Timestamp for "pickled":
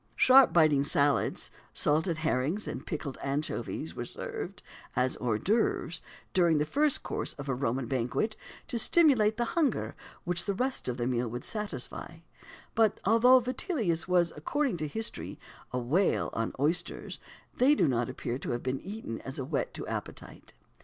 2.87-3.19